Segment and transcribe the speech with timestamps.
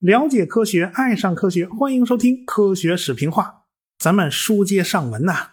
[0.00, 3.44] 了解科学，爱上科学，欢迎收听《科学史评话》。
[3.98, 5.50] 咱们书接上文呐，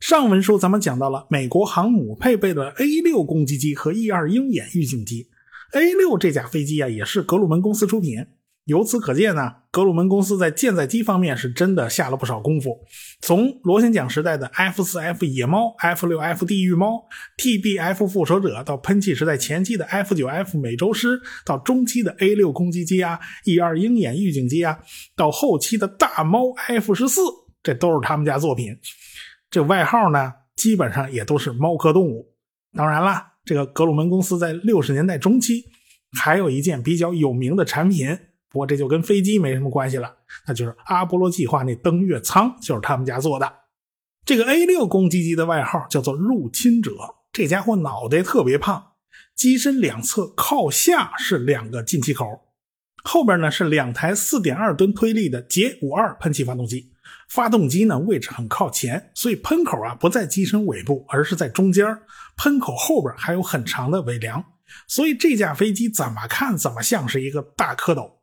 [0.00, 5.28] 上文书咱们讲到了美国航母配备的 A 六攻击机和 E 二鹰眼预警机。
[5.74, 8.26] A 六这架飞机啊，也是格鲁门公司出品。
[8.70, 12.78] 由此可见呢，格鲁门公司在舰载机方面是真的下了不少功夫。
[13.20, 17.04] 从螺旋桨时代的 F 四 F 野猫、F 六 F 地狱猫、
[17.36, 24.78] TBF 复仇者，到喷气时代前期的 F 九 F 美洲狮，到中期的 A 六攻击机啊、E 二鹰眼预警机啊，
[25.16, 27.20] 到后期的大猫 F 十四，
[27.64, 28.78] 这都是他们家作品。
[29.50, 32.32] 这外号呢，基本上也都是猫科动物。
[32.72, 35.64] 当然了，这个格鲁门公司在六十年代中期
[36.16, 38.16] 还有一件比较有名的产品。
[38.50, 40.12] 不过这就跟飞机没什么关系了，
[40.46, 43.50] 那就是阿波罗计划那登月舱就是他们家做的。
[44.24, 46.92] 这个 A 六攻击机的外号叫做入侵者，
[47.32, 48.92] 这家伙脑袋特别胖，
[49.36, 52.26] 机身两侧靠下是两个进气口，
[53.04, 56.92] 后边呢是两台4.2吨推力的捷五二喷气发动机，
[57.28, 61.86] 发动机呢位置很靠前，所以喷口啊不在机身尾部，而是在中间，
[62.36, 64.44] 喷口后边还有很长的尾梁，
[64.86, 68.19] 所以这架飞机怎么看怎么像是一个大蝌蚪。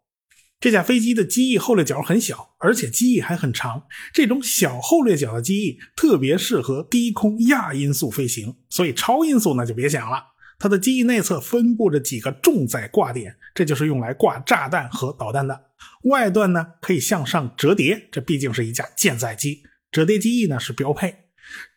[0.60, 3.84] 这架飞机的机翼后掠角很小，而且机翼还很长。
[4.12, 10.18] 这种小后掠角的机翼特别适合低空亚音速飞行，所以超音速那就别想了。
[10.58, 15.66] 它的机翼内侧分布着几个重载挂点，这就是用来挂炸弹和导弹的。
[16.06, 19.62] 外段呢可以向上折叠，这毕竟是一架舰载机，
[19.92, 21.16] 折叠机翼呢是标配。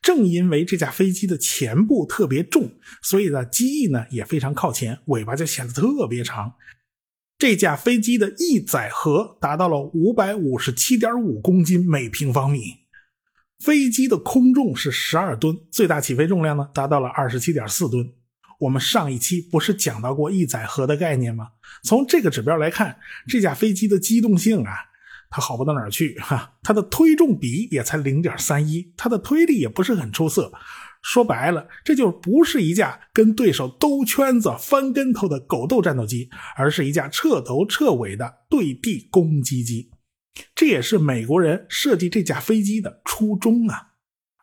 [0.00, 2.72] 正因为这架飞机的前部特别重，
[3.03, 6.55] 所以呢机翼呢也非常靠前，尾巴就显得特别长。
[7.41, 12.80] 这架飞机的翼载荷达到了五百五十七点五公斤每平方米，
[13.58, 18.12] 飞机的空重是十二吨，最大起飞重量呢达到了二十七点四吨。
[18.58, 21.48] 我们上一期不是讲到过翼载荷的概念吗？
[21.82, 24.75] 从这个指标来看，这架飞机的机动性啊，
[25.30, 30.53] 它好不到哪儿去哈，它的推重比也才零点三一，它的推力也不是很出色。
[31.03, 39.91] 说白了，这就不是一架跟对手兜圈子、翻跟头的狗斗战斗机，而是一架彻头彻尾的对地攻击机。
[40.55, 43.89] 这也是美国人设计这架飞机的初衷啊。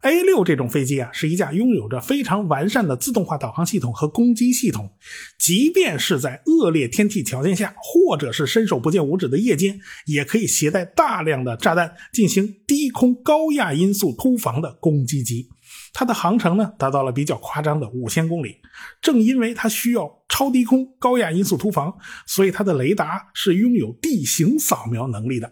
[0.02, 4.92] A 六这种飞机啊，是一架拥有着非常完善的自动化导航系统和攻击系统，
[5.40, 15.50] 即便是在恶劣天气条件下，或者是伸手不见五指的夜间，也可以携带大量的炸弹进行低空高压音速突防的攻击机。
[16.00, 18.58] 它的航程呢，达到了比较夸张的五千公里。
[19.02, 21.92] 正因为它需要超低空高压音速突防，
[22.28, 25.52] 所以它的雷达是拥有地形扫描能力的。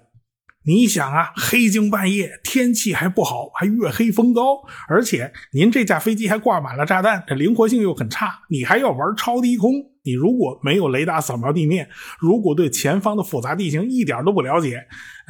[0.67, 9.71] 你想啊，黑更半夜，天气还不好，还月黑风高，而且您这架飞机还挂满了炸弹，这灵活性又很差，你还要玩超低空？
[10.03, 11.89] 你如果没有雷达扫描地面，
[12.19, 14.85] 如果对前方的复杂地形一点都不了解，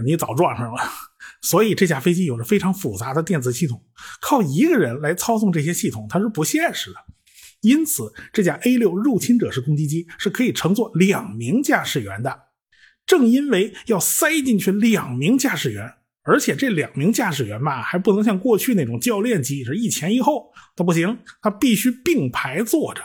[0.05, 0.81] 你早撞上了。
[1.45, 3.79] 所以这架飞机有着非常复杂的电子系统，
[4.19, 6.97] 靠一个人来操纵这些系统，它是不现实的。
[7.61, 12.35] 因此，这架 A 六入侵者式攻击机是可以乘坐两名驾驶员的。
[13.05, 23.03] 正因为要塞进去两名驾驶员，而且这两名驾驶员吧，还不能像过去那种教练机是一前一后，它不行，它必须并排坐着。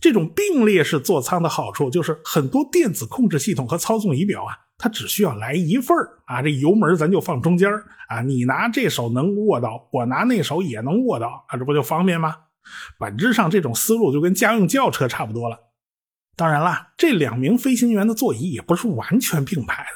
[0.00, 4.67] 这种并列式座舱的好处就是，很多电子控制系统和操纵仪表啊。
[4.78, 5.94] 它只需要来一份
[6.24, 7.68] 啊，这油门咱就放中间
[8.08, 12.36] 啊，你拿这手能握到，我拿那手也能握到啊，这不就方便吗？
[12.98, 15.58] 本质上这种思路就跟家用轿车差不多了。
[16.36, 19.88] 当然了，这两名飞行员的座椅也不是完全并排的，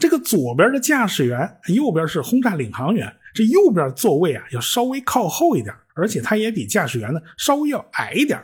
[0.00, 8.42] 这个左边的驾驶员，右边是轰炸领航员，这右边座位啊要稍微靠后一点，而且它也比驾驶员呢稍微要矮一点。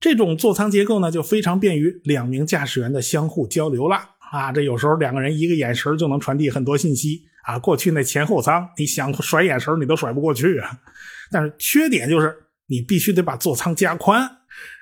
[0.00, 4.16] 这种座舱结构呢，就非常便于两名驾驶员的相互交流了。
[4.30, 7.58] 啊，这有时候两个人一个眼神就能传递很多信息啊。
[7.58, 10.70] 过去那前后舱，你想甩眼神你都甩不过去啊。
[11.30, 12.34] 但是缺点就是
[12.66, 14.30] 你必须得把座舱加宽，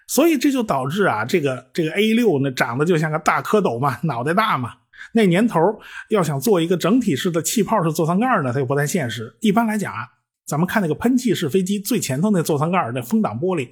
[0.08, 4.72] 所以这就导致啊，这个这个 A 六那长得就像个大蝌蚪嘛，脑袋大嘛。
[5.12, 5.60] 那年头
[6.08, 9.36] 要想做一个整体式的气泡式座舱盖呢，它又不太现实。
[9.40, 10.00] 一般来讲啊，
[10.46, 13.68] 咱们看那个喷气式飞机最前头那座舱盖那风挡玻璃，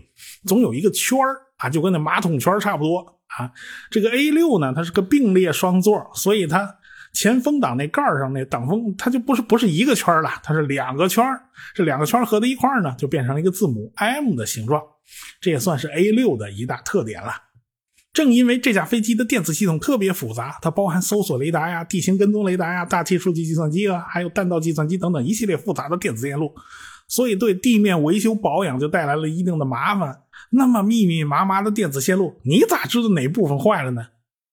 [0.47, 1.19] 总有一个圈
[1.57, 3.21] 啊，就跟那马桶圈差不多。
[3.39, 3.51] 啊，
[3.91, 6.77] 这个 A 六呢，它是个并列双座，所以它
[7.13, 11.25] 前风挡那盖上那挡风，它就不是不是一个圈了，它是两个圈
[11.75, 14.83] 这两个圈合在一块呢，就变成了一个字母 M 的形状。
[15.41, 17.31] 这也算是 A 六的一大特点了。
[18.13, 26.55] 正因为这架飞机的电子系统特别复杂，它包含搜索雷达呀、地形跟踪雷达呀、大气数据计算机啊，还有弹道计算机等等一系列复杂的电子电路，
[27.09, 30.21] 所以对地面维修保养就带来了一定的麻烦。
[30.57, 34.07] 那么密密麻麻的电子线路，你咋知道哪部分坏了呢？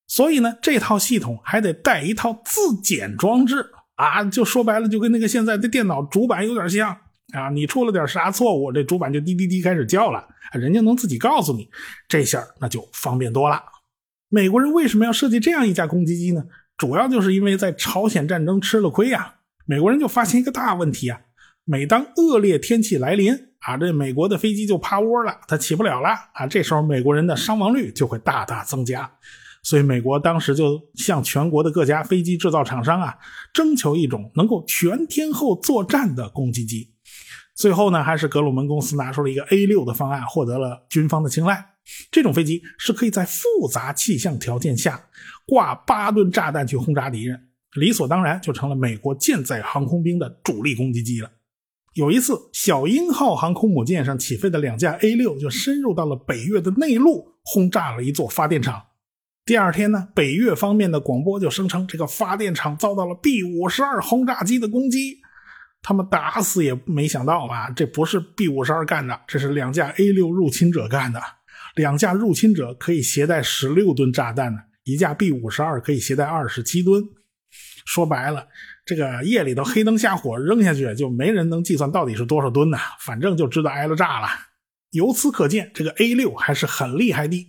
[0.07, 6.89] 所以呢，这套系统还得带一套自检装置啊，就说白了，就跟那个现在的电脑主板有点像
[7.33, 7.49] 啊。
[7.49, 11.69] 你出了点啥错误，这主板就滴滴滴开始叫了，人家能自己告诉你，
[12.09, 13.61] 这下那就方便多了。
[14.27, 16.43] 美国人为什么要设计这样一架攻击机呢？
[16.77, 19.35] 主要就是因为在朝鲜战争吃了亏呀。
[19.65, 21.21] 美国人就发现一个大问题啊，
[21.63, 26.47] 每当恶劣天气来临啊，这美国的飞机就趴窝了，它起不了了啊。
[26.47, 29.09] 这时候美国人的伤亡率就会大大增加，
[29.63, 33.15] 所以美国当时就向全国的各家飞机制造厂商啊，
[33.53, 36.91] 征求一种能够全天候作战的攻击机。
[37.53, 41.63] 最后呢，还是格鲁门公司拿出了一个 A 六的方案，获得了军方的青睐。
[42.09, 45.03] 这种飞机是可以在复杂气象条件下
[45.45, 47.49] 挂八吨炸弹去轰炸敌人。
[47.73, 51.29] 理所当然就成了美国舰载航空兵的主力攻击机了。
[51.93, 58.81] 有一次，小鹰号航空母舰上起飞的两架 A 六就深入到了北越的内陆，轰炸了一座发电厂。
[59.43, 65.19] 第二天呢，北越方面的广播就声称这个发电厂遭到了 B 五十二轰炸机的攻击。
[65.81, 71.19] 他们打死也没想到啊，这不是 B 五十二干的，这是两架 A 六入侵者干的。
[71.75, 77.03] 两架入侵者可以携带十六吨炸弹呢，一架 B 五十二可以携带二十七吨。
[77.83, 78.47] 说白了，
[78.85, 82.77] 这个夜里头黑灯瞎火扔下去，就没人能计算到底是多少吨呢？
[82.99, 84.27] 反正就知道挨了炸了。
[84.91, 87.47] 由此可见，这个 A 六还是很厉害的。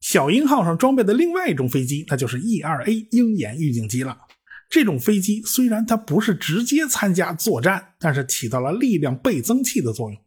[0.00, 4.16] 小鹰号上装备的另外一种飞机，那就是 E-2A 鹰眼预警机了。
[4.70, 10.18] 这种飞机虽然它不是直接参加作战，但是起到了力量倍增器的作用。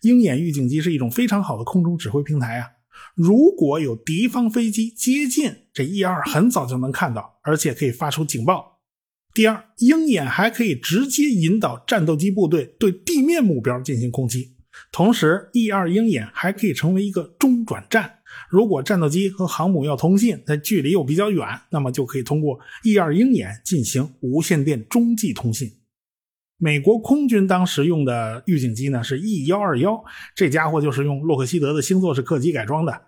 [0.00, 2.66] 鹰眼预警机是一种非常好的空中指挥平台啊。
[3.14, 8.71] 如果有敌方飞机接近，这 E-2 很早就能看到，而且可以发出警报。
[9.34, 14.56] 第二，鹰眼还可以直接引导战斗机部队对地面目标进行攻击。
[14.90, 18.18] 同时，E2 鹰眼还可以成为一个中转站。
[18.50, 25.70] 如果战斗机和航母要通信，在距离又比较远，那么就可以通过 E2 鹰眼进行无线电中继通信。
[26.58, 30.02] 美国空军当时用的预警机呢是 E121，
[30.36, 33.06] 这家伙就是用洛克希德的星座式客机改装的。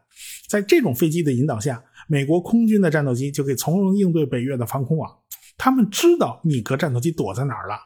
[0.49, 5.11] 在这种飞机的引导下，美国空军的战斗机就可以从容应对北越的防空网。
[5.57, 7.77] 他们知道米格战斗机躲在哪儿了。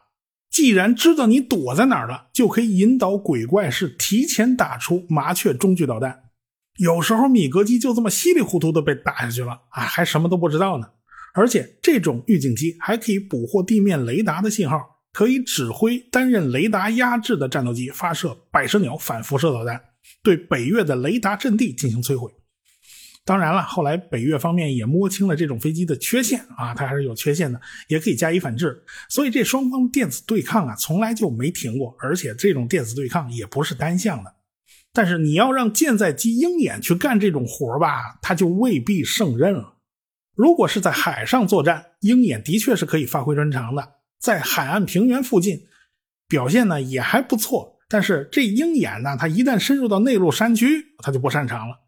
[0.50, 6.24] 既然知道你躲在哪儿了，就可以引导鬼怪式提前打出麻雀中距导弹。
[6.78, 10.88] 有时候米格机就这么稀里糊涂的被打下去了啊，还什么都不知道呢。
[11.34, 19.80] 而且这种预警机还可以捕获地面雷达的信号，可以指挥担任雷达压制的战斗机发射百舌鸟反辐射导弹，
[20.22, 22.32] 对北越的雷达阵地进行摧毁。
[23.28, 28.82] 当然了，后来北越方面也摸清了这种飞机的缺陷啊，它还是有缺陷的，也可以加以反制。
[29.10, 34.34] 所以这双方电子对抗啊，从来就没停过，而且这种电子对抗也不是单向的。
[34.94, 39.74] 但是你要让舰载机鹰眼去干这种活吧，它就未必胜任了。
[40.34, 45.60] 如果是在海上作战，鹰眼的确是可以发挥专长的，在海岸平原附近
[46.26, 47.76] 表现呢也还不错。
[47.90, 51.87] 但是这鹰眼呢，它一旦深入到内陆山区，它就不擅长了。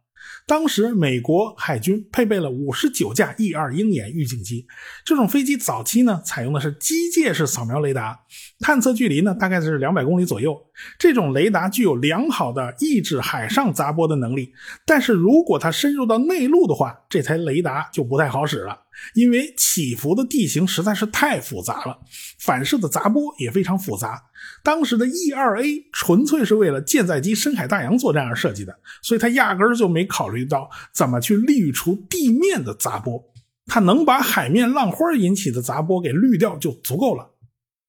[0.50, 4.66] 当时美国海军配备了五十九架 E 二鹰眼预警机，
[5.04, 8.18] 这种飞机早期呢采用的是机械式扫描雷达，
[8.58, 10.60] 探测距离呢大概是两百公里左右。
[10.98, 14.52] 这种雷达具有良好的抑制海上杂波的能力，
[14.84, 18.76] 但是如果它深入到内陆的话，这台雷达就不太好使了，
[19.14, 21.98] 因为起伏的地形实在是太复杂了，
[22.38, 24.22] 反射的杂波也非常复杂。
[24.62, 33.22] 当时的 E-2A 纯粹是为了舰载机深海大洋作战而设计的，所以它压根儿就没考虑到怎么去滤除地面的杂波。
[33.66, 37.34] 它能把海面浪花引起的杂波给滤掉就足够了，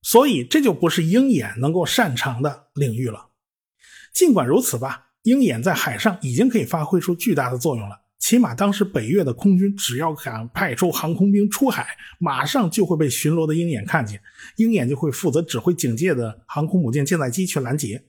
[0.03, 3.29] 所以这就不是鹰眼能够擅长的领域了。
[4.13, 8.01] 尽管如此吧，鹰眼在海上已经可以发挥出巨大的作用了。
[8.21, 11.87] 起码当时北越的空军只要敢派出航空兵出海，
[12.19, 14.21] 马上就会被巡逻的鹰眼看见，
[14.57, 18.05] 鹰眼就会负责指挥警戒的航空母舰舰载机去拦截。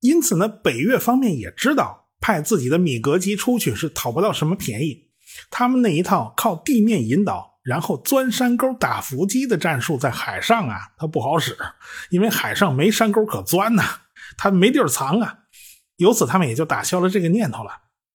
[0.00, 5.10] 因此呢，北越方面也知道派自己的米格机出去是讨不到什么便宜，
[5.50, 11.54] 他们那一套靠地面引导，然后钻山沟打伏击的战术，在海上啊，它不好使，
[12.08, 13.84] 因为海上没山沟可钻呐，
[14.38, 15.40] 它没地儿藏啊。
[15.96, 17.70] 由此，他们也就打消了这个念头了。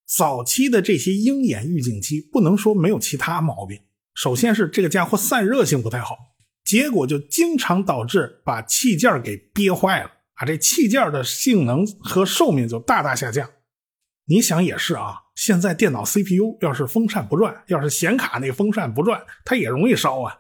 [0.08, 3.80] 早期的这些鹰眼预警机不能说没有其他毛病，
[4.14, 6.16] 首先是这个家伙散热性不太好，
[6.64, 13.50] 结果就经常导致把器件给憋坏了啊，这器件的性能和寿命就大大下降。
[14.28, 20.34] 你想也是啊，现在电脑 CPU 要是风扇不转，要是显卡那风扇不转，它也容易烧啊。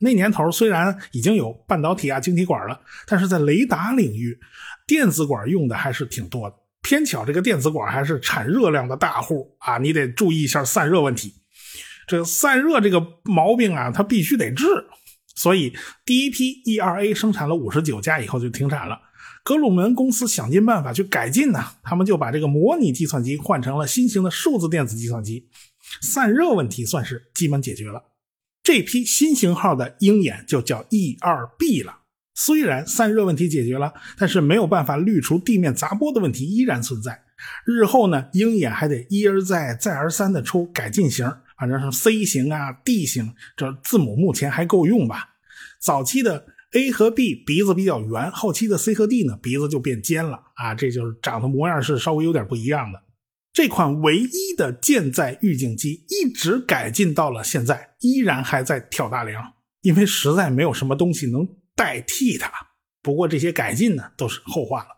[0.00, 4.38] 那年头虽然已经有半导体啊晶体管了，但是在雷达领域。
[4.86, 6.56] 电子管用的还是挺多的。
[6.82, 11.34] 偏巧这个电子管还是产热量的大户啊，你得注意一下散热问题。
[12.06, 14.64] 这散热这个毛病啊，它必须得治。
[15.34, 18.98] 所以第一批 ERA 生产了五十九架以后就停产了。
[19.44, 25.48] 格鲁门公司想尽办法去改进呢，他们就把这个模拟计算机换成了新型的数字电子计算机，
[26.02, 28.02] 散热问题算是基本解决了。
[28.62, 32.00] 这批新型号的鹰眼就叫 E2B 了。
[32.40, 37.20] 虽然散热问题解决了，但是没有办法滤除地面杂波的问题依然存在。
[37.66, 41.28] 日后呢，鹰眼还得一而再、再而三的出改进型。
[41.58, 45.30] 反正是 C 型啊，D 型，这字母目前还够用吧？
[45.80, 53.02] 早期的 A 和 B 鼻子比较圆，后期的 C 和 D 呢鼻子就变尖了啊，这就是长的模样是稍微有点不一样的。
[53.52, 61.48] 这款唯一的舰载预警机一直改进到了现在，依然还在挑大梁，因为实在没有什么东西能
[61.78, 62.52] 代替它。
[63.00, 64.88] 不过这些改进呢都是后话了。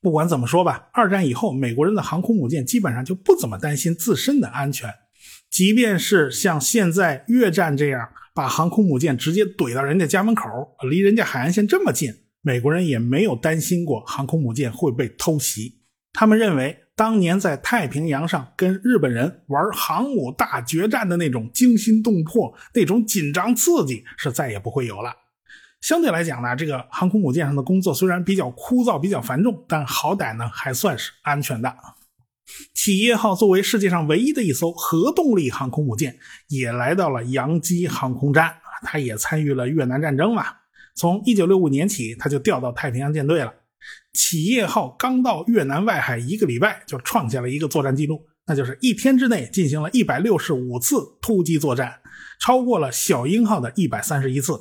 [0.00, 4.92] 不管怎么说吧，二战以后，美国人的航空母舰基本上就不怎么担心自身的安全。
[5.50, 10.48] 即便是像现在越战这样把航空母舰直接怼到人家家门口，
[10.88, 15.82] 离人家海岸线这么近，美国人也没有担心过航空母舰会被偷袭。
[16.12, 25.12] 他们认为，当年在太平洋上跟日本人玩航母大决战的那种惊心动魄、那种紧张刺激是再也不会有了。
[25.86, 31.72] 相对来讲呢，这个航空母舰上的工作虽然比较枯燥、比较繁重，但好歹呢还算是安全的。
[32.74, 40.46] 企业号作为世界上唯一的一艘核动力航空母舰，也来到了洋基航空站啊，它也参与了越南战争嘛。
[40.96, 43.54] 从1965年起，它就调到太平洋舰队了。
[44.12, 52.00] 企业号刚到越南外海一个礼拜，就创下了一个作战记录，那就是一天之内进行了一百六十五次突击作战，
[52.40, 54.58] 超过了小鹰号的一百三十一次。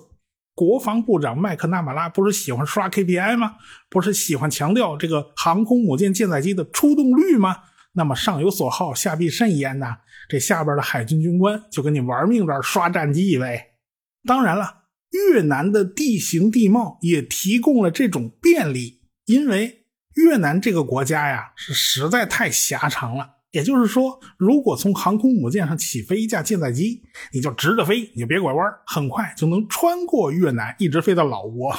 [0.55, 3.55] 国防部长麦克纳马拉不是喜欢刷 KPI 吗？
[3.89, 7.57] 不是喜欢强调这个航空母舰舰载机的出动率吗？
[7.91, 9.97] 那么上有所好，下必甚焉呐！
[10.29, 13.73] 这下边的海军军官就跟你玩命这刷战绩呗。
[14.25, 19.85] 当然了，越南的地形地貌也提供了这种便利，因为
[20.15, 23.34] 越南这个国家呀是实在太狭长了。
[23.55, 31.73] 也就是说，如果从航空母舰上起飞一架舰载机，你就直着飞，你就别拐弯，很快就能穿过越南，一直飞到老挝。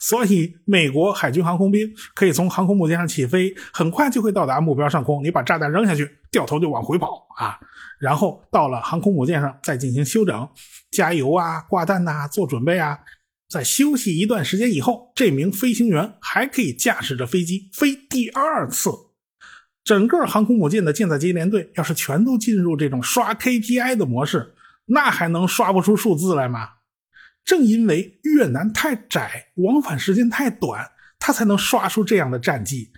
[0.00, 5.22] 所以，美国海军航空兵可以从航空母舰上起飞，很快就会到达目标上空。
[5.22, 7.60] 你把炸弹扔下去，掉头就往回跑啊！
[8.00, 10.48] 然后到了航空母舰上再进行休整、
[10.90, 12.98] 加油啊、挂弹呐、做准备啊。
[13.48, 18.90] 在休息一段时间以后，这名飞行员还可以驾驶着飞机飞第二次。
[19.84, 24.54] 整个航空母舰的舰载机联队要是全都进入这种刷 KPI 的模式，
[24.86, 26.70] 那还能刷不出数字来吗？
[27.44, 32.90] 正因为越南太窄，往返时间太短，他才能刷出这样的战绩。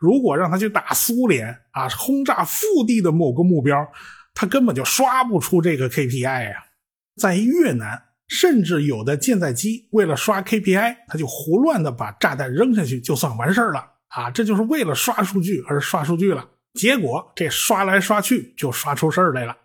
[0.00, 3.86] 如果让他去打苏联啊，轰炸腹地的某个目标，
[4.32, 6.64] 他根本就刷不出这个 KPI 呀。
[7.16, 14.30] 在越南，甚至有的舰载机为了刷 KPI，他就胡乱的把炸弹扔下去，就算完事儿了啊。
[14.30, 16.48] 这就是为了刷数据而刷数据了。
[16.74, 19.56] 结果这刷来刷去就刷出事儿来了。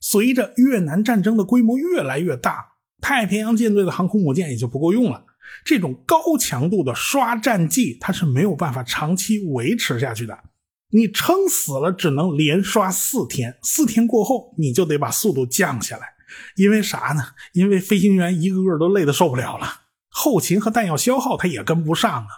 [0.00, 2.72] 随着越南战争的规模越来越大。
[2.98, 5.22] 太平洋舰队的航空母舰也就不够用了。
[5.64, 10.36] 这种高强度的刷战绩，它是没有办法长期维持下去的。
[10.90, 13.58] 你撑死了，只能连刷四天。
[13.62, 16.14] 四天过后，你就得把速度降下来。
[16.56, 17.22] 因为啥呢？
[17.52, 22.28] 因为飞行员一个个都累得受不了了，后勤和弹药消耗他也跟不上啊。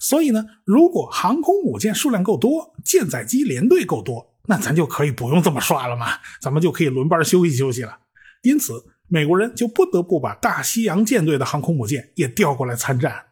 [0.00, 6.08] 所以呢，如果航空母舰数量够多，舰载机联队够多，那咱就可以不用这么刷了嘛，
[6.42, 8.00] 咱们就可以轮班休息休息了。
[8.42, 8.84] 因此。
[9.12, 13.24] 美国人就不得不把大西洋舰队的航空母舰也调过来参战。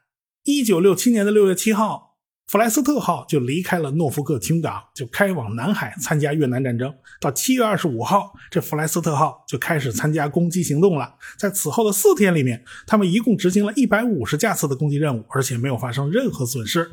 [0.42, 2.07] 一九六七年的六月七号，
[2.48, 6.90] 弗莱斯特号就离开了诺福克群港，就开往南海参加越南战争。
[7.20, 11.14] 到七月二十五号，这弗莱斯特号就开始参加攻击行动了。
[11.38, 16.90] 在此后的四天里面，他们一共执行了一百五十架次的攻击任务，而且没有发生任何损失。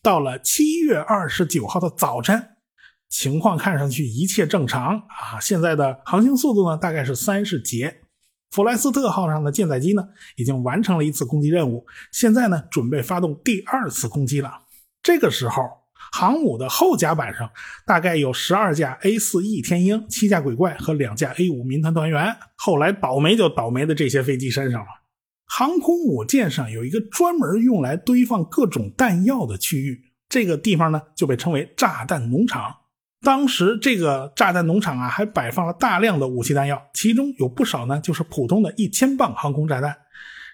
[0.00, 2.50] 到了七月二十九号的早晨。
[3.08, 5.40] 情况看上去一切正常啊！
[5.40, 8.02] 现在的航行速度呢，大概是三十节。
[8.50, 10.02] 弗莱斯特号上的舰载机呢，
[10.36, 14.65] 已经完成了一次攻击任务，现在呢，准备发动第二次攻击了。
[15.06, 15.62] 这个时候，
[16.10, 17.48] 航母的后甲板上
[17.86, 22.36] 大概有十二架 A4E 天鹰、七架鬼怪和两架 A5 民团团员。
[22.56, 24.88] 后来倒霉就倒霉的这些飞机身上了。
[25.44, 32.74] 航空母舰上有一个专门用来堆放各种弹药的区域，这个地方呢，就被称为炸弹农场。
[33.22, 39.96] 当时这个炸弹农场啊，还摆放了大量的武器弹药，其中有不少呢，就是普通的一千磅航空炸弹。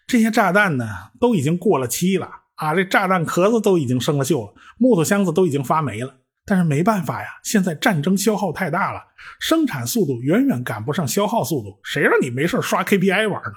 [0.06, 0.86] 这些炸弹呢，
[1.18, 2.28] 都已经过了期了
[2.62, 6.14] 啊，这炸弹壳子都已经生了锈了，木头箱子都已经发霉了。
[6.44, 9.00] 但是没办法呀，现在战争消耗太大了，
[9.40, 11.80] 生产速度远远赶不上消耗速度。
[11.82, 13.52] 谁让你没事刷 KPI 玩呢？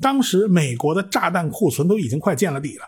[0.00, 2.84] 当时美国的炸弹库存都已经快见了底了，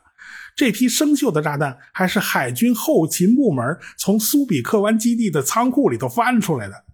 [0.54, 6.84] 这批生锈的炸弹还是海军后勤部门从苏比克湾基地的仓库里头翻出来的。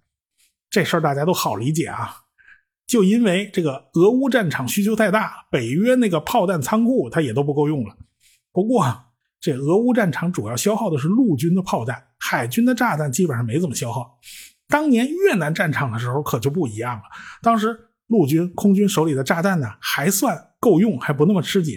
[0.70, 2.22] 这事儿大家都好理解啊，
[2.86, 7.94] 就因为这个俄乌战场需求太大，北约那个炮弹仓库它也都不够用了。
[8.52, 8.84] 不过
[9.40, 12.04] 这俄乌战场主要消耗的是陆军的炮弹。
[12.18, 14.18] 海军的炸弹基本上没怎么消耗，
[14.66, 17.02] 当年越南战场的时候可就不一样了。
[17.40, 17.78] 当时
[18.08, 21.76] 陆军、空军手里的炸弹呢还算够用，还不那么吃紧。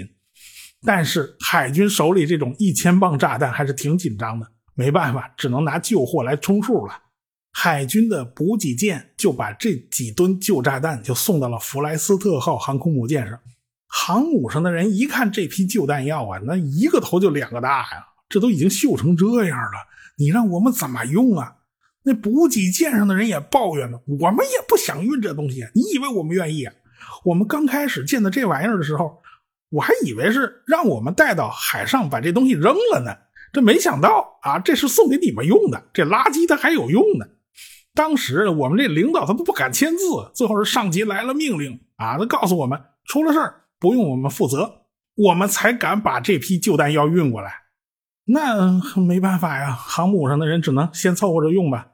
[0.84, 6.94] 但是海军手里这种一千磅炸弹还是挺紧张的，没办法，只能拿旧货来充数了。
[7.54, 13.40] 海军的补给舰就把这几吨旧炸弹就送到了弗莱斯特号航空母舰上。
[13.94, 19.74] 航母上的人一看这批旧弹药啊，那一个头就两个大呀，这都已经锈成这样了。
[20.18, 21.56] 你让我们怎么用啊？
[22.04, 24.00] 那补给舰上的人也抱怨呢。
[24.08, 26.74] 我们也不想运这东西，你以为我们愿意啊？
[27.26, 29.22] 我们刚开始见到这玩意儿的时候，
[29.70, 33.12] 我还以为是让我们带到海上把这东西扔了呢。
[33.52, 37.26] 这没想到啊，这是送给你们用的，这垃圾它还有用呢。
[37.94, 44.84] 当时我们这领导他都不敢签字，最后是上级来了命令啊，他告诉我们出了事儿不用我们负责，
[45.16, 47.52] 我们才敢把这批旧弹药运过来。
[48.26, 51.88] 那没办法呀，航母上的人只能先凑合着用吧。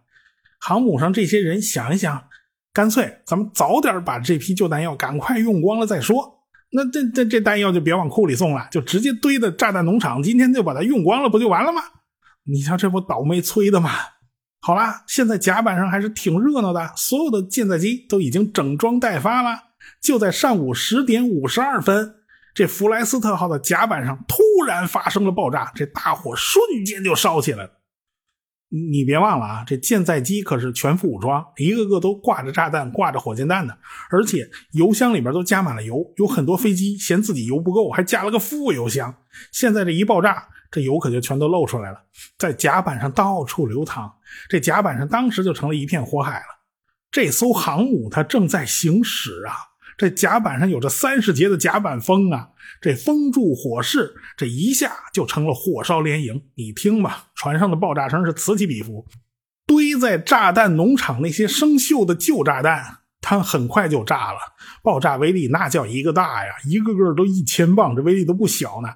[0.60, 2.28] 航母上这些人想一想，
[2.74, 6.44] 干脆咱们早点把这批旧弹药赶快用光了再说。
[6.72, 11.82] 那这这这弹药就别往库里送了，就直接堆在炸弹农场，今天就把它用光了，不就完了吗？
[12.44, 13.92] 你瞧这不倒霉催的吗？
[14.60, 19.67] 好啦，现在甲板上还是挺热闹的，所有的舰载机都已经整装待发了。
[20.02, 22.16] 就在上午十点五十二分。
[22.54, 27.72] 这弗莱斯特号的甲板上突然发生了爆炸，这大火瞬间就烧起来了。
[28.70, 33.78] 你别忘了啊，这舰载机可是全副武装，一个个都挂着炸弹、挂着火箭弹的，
[34.10, 36.04] 而且油箱里边都加满了油。
[36.18, 39.16] 有很多飞机嫌自己油不够，还加了个副油箱。
[39.52, 42.00] 现在这一爆炸，这油可就全都漏出来了，
[42.40, 44.12] 在甲板上到处流淌。
[44.50, 46.60] 这甲板上当时就成了一片火海了。
[47.12, 49.54] 这艘航母它正在行驶啊。
[49.98, 56.44] 这甲板上有着三十节的甲板风啊，这风助火势，这一下就成了火烧连营。
[56.56, 59.08] 你听吧，船上的爆炸声是此起彼伏。
[59.66, 64.40] 堆在炸弹农场那些生锈的旧炸弹，它很快就炸了，
[64.84, 68.90] 爆炸威力那叫一个大呀，一个个都一千磅，这威力都不小呢。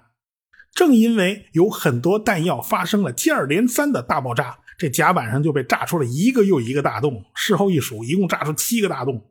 [0.74, 7.26] 正因为有很多弹药发生了接二连三的大爆炸，这甲板上就被炸出了一个又一个大洞。
[7.34, 9.31] 事后一数，一共炸出七个大洞。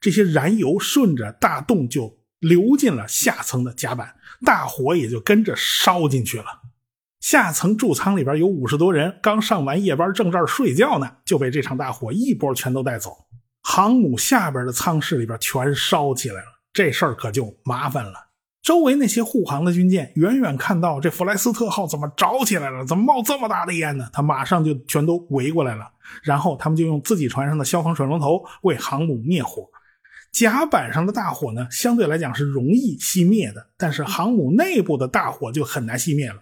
[0.00, 6.44] 这些燃油顺着大洞就流进了下层的甲板，大火也就跟着烧进去了。
[7.20, 13.10] 下层贮仓里边有五十多人，刚上完夜班，正这儿睡觉呢，就被这场大火一波全都带走。
[13.60, 18.28] 航母下边的舱室里边全烧起来了，这事儿可就麻烦了。
[18.62, 24.08] 周围那些护航的军舰远远看到这弗莱斯特号怎么着起来了，怎么冒这么大的烟呢？
[24.12, 25.90] 他马上就全都围过来了，
[26.22, 29.68] 然后他们就用自己船上的消防水龙头为航母灭火。
[30.30, 36.36] 甲板上的大火呢，相对来讲是容易熄灭的，但是航母内部的大火就很难熄灭了。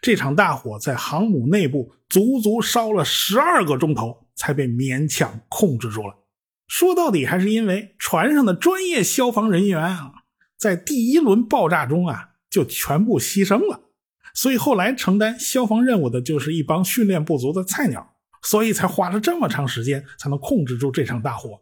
[0.00, 6.14] 这场大火在航母内部足足烧了十二个钟头，才被勉强控制住了。
[6.66, 10.12] 说到底，还是因为船上的专业消防人员啊，
[10.56, 13.82] 在第一轮爆炸中啊就全部牺牲了，
[14.34, 21.60] 所以后来承担消防任务的就是一帮训练不足的菜鸟，所以才花了这么长时间才能控制住这场大火。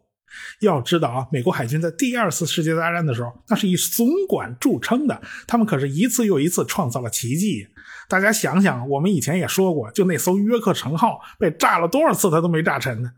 [0.59, 7.67] 要知道啊，美国海军在第二次世界大战的时候，那是以总管著称的，他们可是一次又一次创造了奇迹。
[8.07, 13.11] 大家想想，我们以前也说过，就那艘约克城号被炸了多少次，它都没炸沉呢。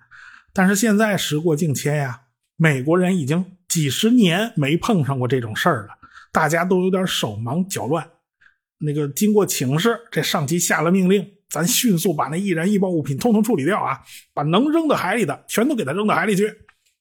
[0.53, 2.21] 但是现在时过境迁呀，
[2.56, 5.89] 美国人已经几十年没碰上过这种事儿了，
[6.32, 8.10] 大家都有点手忙脚乱。
[8.80, 13.99] 那个经过请示，这上级下了命令，咱迅速把那易燃易爆物品通通处理掉啊，
[14.34, 16.47] 把能扔到海里的全都给它扔到海里去。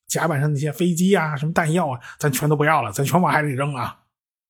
[0.08, 3.98] 甲板上那些飞机啊，什么弹药啊，咱全都不要了，咱全往海里扔啊！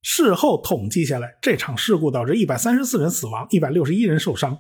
[0.03, 4.57] 事后统计下来，这场事故导致一百三十四人死亡，一百六十一人受伤，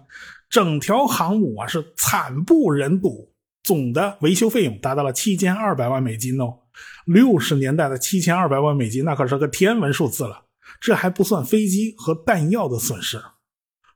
[0.50, 3.30] 整条航母啊是惨不忍睹，
[3.62, 6.60] 总的维修费用达到了七千二百万美金哦。
[7.06, 10.44] 六十年代的七千二百万美金，那可是个天文数字了。
[10.80, 13.22] 这还不算飞机和弹药的损失。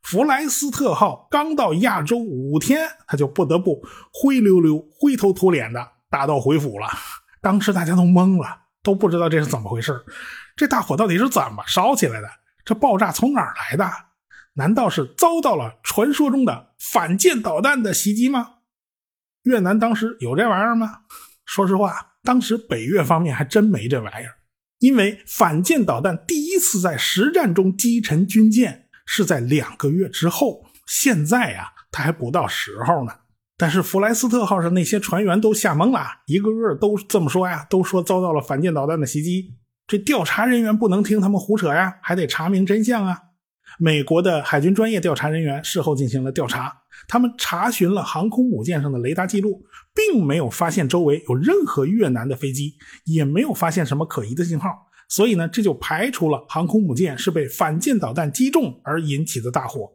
[0.02, 3.82] 弗莱斯特号刚到亚洲五天，他就不得不
[4.12, 5.86] 灰溜溜、灰头土脸的。
[6.10, 6.88] 大道回府了，
[7.40, 10.04] 当时大家都懵了，都不知道这是怎么回事。
[10.56, 12.28] 这大火到底是怎么烧起来的？
[12.64, 13.88] 这爆炸从哪儿来的？
[14.54, 18.56] 难道是遭到了传说中的反舰导弹的袭击吗？
[19.44, 21.02] 越南当时有这玩意儿吗？
[21.46, 24.34] 说实话，当时北越方面还真没这玩意儿，
[24.80, 33.14] 因为反舰导弹第一次在实战中击沉军舰是在两个月之后，现在呀，它还不到时候呢。
[33.60, 39.54] 但是弗莱斯特号上那些船员都吓懵了，一个个都这么说呀，都说遭到了反舰导弹的袭击。
[39.86, 43.18] 这调查人员不能听他们胡扯呀，还得查明真相啊。
[43.78, 46.74] 美国的海军专业调查人员事后进行了调查，
[47.06, 49.62] 他们查询了航空母舰上的雷达记录，
[49.94, 54.70] 并没有发现周围有任何越南的飞机，也没有发现什么可疑的信号。
[55.06, 59.90] 所以呢，这就排除了航空母舰是被反舰导弹击中而引起的大火。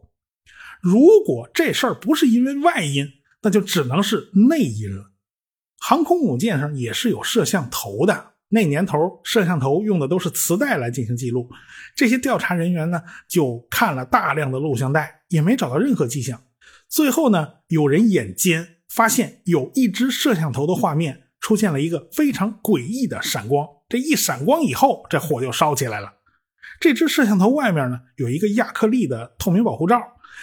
[0.80, 3.08] 如果这事儿不是因为外因，
[3.46, 5.12] 那就只能是内因了。
[5.78, 11.48] 航空母舰上也是有摄像头的，那年头摄像头用的都是磁带来进行记录。
[11.94, 16.42] 这些调查人员呢，就看了大量的录像带，也没找到任何迹象。
[16.88, 26.14] 最后呢，有人眼尖发现有一只摄像头的画面出现了一个非常诡异的闪光，这一闪光以后，这火就烧起来了。
[26.80, 30.02] 这只摄像头外面呢，有一个亚克力的透明保护罩。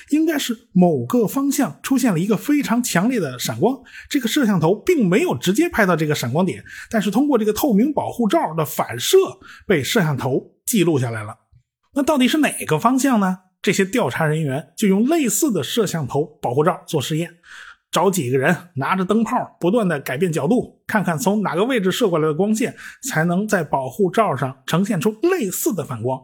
[0.09, 9.17] 应该是某个方向出现了一个非常强烈的闪光，这个摄像头并没有直接拍到这个闪光点，但是通过这个透明保护罩的反射
[9.67, 11.35] 被摄像头记录下来了。
[11.95, 13.39] 那到底是哪个方向呢？
[13.61, 17.35] 这些调查人员就用类似的摄像头保护罩做实验，
[17.91, 22.75] 找几个人拿着灯泡不断的改变角度，看看从哪个位置射过来的光线
[23.09, 26.19] 才能在保护罩上呈现出类似的反光。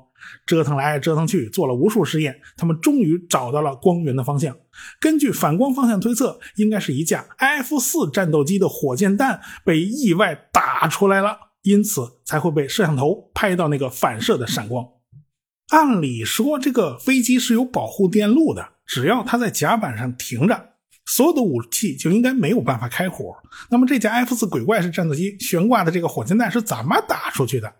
[0.45, 4.55] 折腾来折腾去，做了无数实验，他们终于找到了光源的方向。
[4.99, 14.85] 根据反光方向推测，应该是一架 F 四战斗机的火箭弹被意外打出来了，因此才会被摄像头拍到那个反射的闪光。
[15.69, 20.69] 按理说，这个飞机是有保护电路的，只要它在甲板上停着，
[21.05, 23.35] 所有的武器就应该没有办法开火。
[23.69, 27.71] 那么，这架 F 四鬼怪式战斗机悬挂的这个火箭弹是怎么打出去的？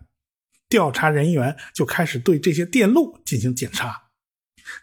[0.70, 4.04] 调查人员就开始对这些电路进行检查。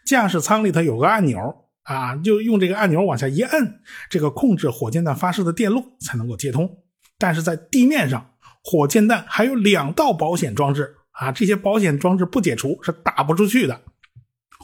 [0.06, 1.40] 驾驶舱里头有个按钮
[1.84, 6.70] 啊，就用这个按钮往下一摁，这个控制火箭弹发射的电路才能够接通。
[7.18, 13.82] 但是在地面上，火箭弹还有两道保险装置啊，这些保险装置不解除是打不出去的。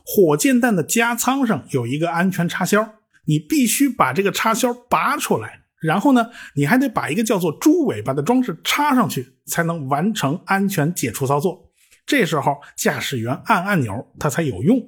[0.05, 5.62] 火箭弹的加仓上有一个安全插销，你必须把这个插销拔出来。
[5.84, 11.69] 然后呢，你还得把一个叫做“猪尾巴”的装置插上去，才能完成安全解除操作。
[12.06, 14.82] 这时候驾驶员按按钮，它才有用。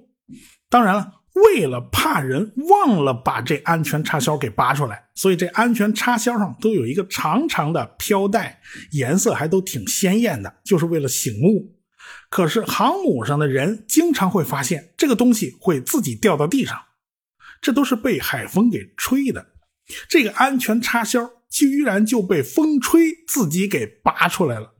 [0.69, 11.75] 当然了，为了怕人忘了把这安全插销给拔出来，所以这安全插销上都有一个长长的飘带，颜色还都挺鲜艳的，就是为了醒目。
[12.29, 16.77] 可是航母上的人经常会发现这个东西会自己掉到地上，
[17.61, 19.45] 这都是被海风给吹的。
[20.09, 24.73] 这个安全插销居然就被风吹自己给拔出来了，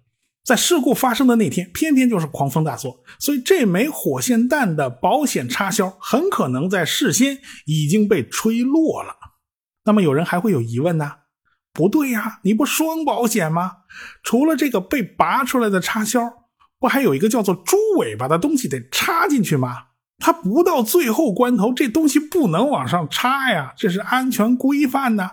[0.44, 9.16] 在事故发生的那天，偏偏就是狂风大作，所以这枚火箭弹的保险插销很可能在事先已经被吹落了。
[9.86, 11.12] 那么有人还会有疑问呢？
[11.72, 13.72] 不对呀，你不双保险吗？
[14.24, 16.22] 除了这个被拔出来的插销，
[16.80, 19.78] 不还有一个叫做猪尾巴的东西得插进去吗？
[20.18, 25.32] 他不到最后关头，这东西不能往上插呀，这是安全规范呐。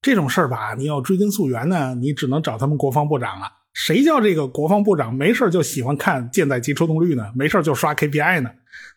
[0.00, 3.46] 这种事儿吧，你要追根溯源呢，你只能找他们国防部长了。
[3.72, 7.32] 谁叫这个国防部长没事就喜欢看舰载机出动率呢？
[7.34, 8.50] 没事就刷 KPI 呢？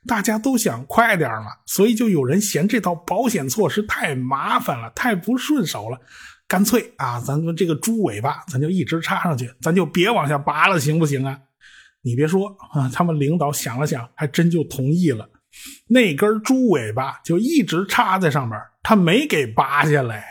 [0.07, 5.99] 大家都想快点嘛，所以就有人嫌这套保险措施太麻烦了，太不顺手了，
[6.47, 11.39] 干脆啊，咱们这个猪尾巴，咱就一直插上去，咱就别往下拔了，行不行啊？
[12.05, 15.27] 你别说啊，他们领导想了想，还真就同意了。
[15.87, 20.23] 那根猪尾巴就一直插在上面，他没给拔下来。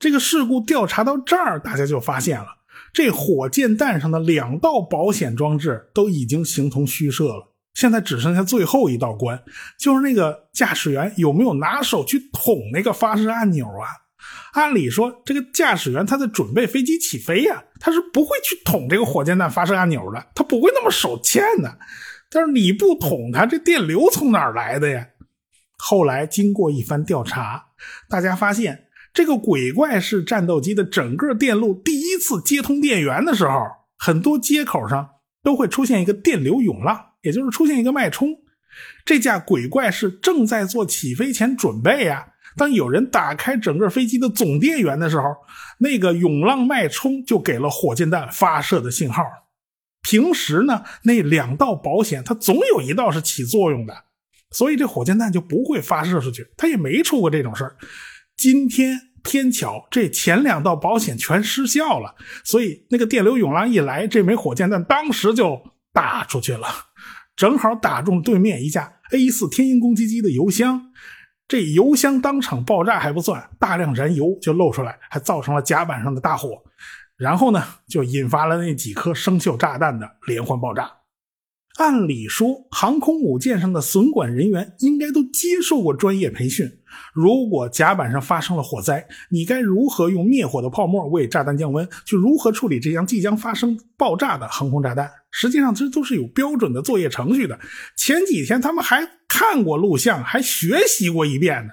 [0.00, 2.46] 这个事故调查到这儿，大家就发现了，
[2.92, 7.54] 这火箭弹上的两道保险装置都已经形同虚设了。
[7.74, 9.40] 现在只剩下最后一道关，
[9.78, 13.86] 就是那个驾驶员有没有拿手去捅那个发射按钮啊？
[14.52, 21.78] 按理说，这个驾驶员他在准备飞机起飞呀，他是不会去捅这个火箭弹发射按钮的，他不会那么手欠的。
[22.30, 25.06] 但是你不捅他，这电流从哪儿来的呀？
[25.78, 27.66] 后来经过一番调查，
[28.08, 33.60] 大家发现这个鬼怪式战斗机的整个电路第一次接通电源的时候，
[33.98, 35.10] 很多接口上
[35.42, 38.30] 都会出现一个电流涌浪，也就是出现一个脉冲。
[39.04, 42.26] 这架鬼怪式正在做起飞前准备呀。
[42.56, 45.36] 当有人打开整个飞机的总电源的时候，
[45.78, 49.22] 那个涌浪脉冲就给了火箭弹发射的信号。
[50.02, 54.04] 平时呢，那两道保险它总有一道是起作用的，
[54.50, 56.46] 所以这火箭弹就不会发射出去。
[56.56, 57.76] 它也没出过这种事儿。
[58.36, 62.14] 今天偏巧这前两道保险全失效了，
[62.44, 65.60] 所以那个电流涌浪一来，这枚火箭弹当时就
[65.92, 66.68] 打出去了，
[67.34, 70.92] 正好打中对面一架 A 四天鹰攻击机的油箱。
[71.48, 76.62] 这油箱当场爆炸还不算，大量燃油就漏出来，还造成了甲板上的大火。
[77.16, 80.90] 然后呢，就引发了那几颗生锈炸弹的连环爆炸。
[81.78, 86.80] 按理说，航空母舰上的损管人员应该都接受过专业培训。
[87.12, 91.88] 如果甲板上发生了火灾，你该如何用灭火的泡沫为炸弹降温？
[92.04, 95.10] 去如何处理这样即将发生爆炸的航空炸弹？
[95.30, 97.58] 实际上，这都是有标准的作业程序的。
[97.96, 101.72] 前几天他们还看过录像，还学习过一遍呢。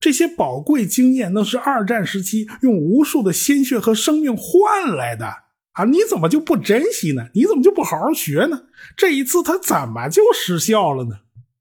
[0.00, 5.26] 这些宝贵经验，那是二战时期用无数的鲜血和生命换来的
[5.72, 5.84] 啊！
[5.84, 7.28] 你怎么就不珍惜呢？
[7.34, 8.62] 你怎么就不好好学呢？
[8.96, 11.16] 这一次它怎么就失效了呢？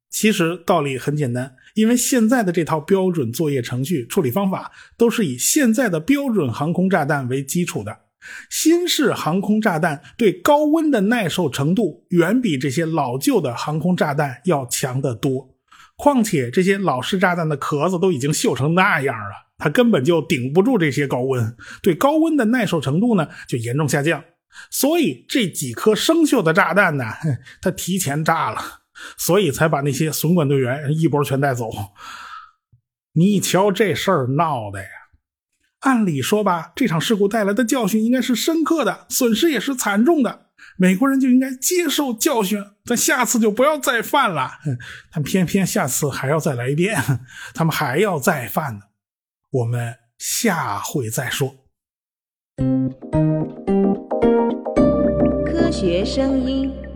[0.10, 7.95] 其实道理很简单，因为现在的这套标准作业程序处理方法都是以现在的标准航空炸弹为基础的。
[8.49, 15.55] 新式航空炸弹对高温的耐受程度远比这些老旧的航空炸弹要强得多。
[15.95, 24.23] 况且这些老式炸弹的壳子都已经锈成那样了，它根本就顶不住这些高温，对高温的耐受程度呢就严重下降。
[24.71, 27.05] 所以这几颗生锈的炸弹呢，
[27.61, 28.59] 它提前炸了，
[29.17, 31.69] 所以才把那些损管队员一波全带走。
[33.13, 34.89] 你瞧这事儿闹的呀！
[35.81, 40.47] 按理说吧，这场事故带来的教训应该是深刻的，损失也是惨重的。
[40.77, 44.53] 美国人就应该接受教训，咱下次就不要再犯了。
[45.12, 47.01] 但偏偏下次还要再来一遍，
[47.53, 48.81] 他们还要再犯呢。
[49.51, 51.55] 我们下回再说。
[55.45, 56.87] 科学声音。